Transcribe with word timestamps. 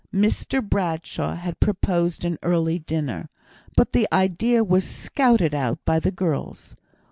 Mrs 0.11 0.67
Bradshaw 0.67 1.35
had 1.35 1.59
proposed 1.59 2.25
an 2.25 2.39
early 2.41 2.79
dinner, 2.79 3.29
but 3.75 3.91
the 3.91 4.07
idea 4.11 4.63
was 4.63 4.83
scouted 4.83 5.53
at 5.53 5.85
by 5.85 5.99
the 5.99 6.09
girls. 6.09 6.75